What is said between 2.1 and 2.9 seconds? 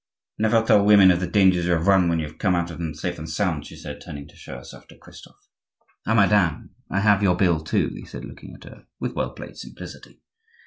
you have come out of